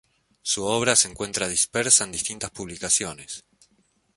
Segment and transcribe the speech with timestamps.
[0.41, 3.43] Su obra se encuentra dispersa en distintas publicaciones.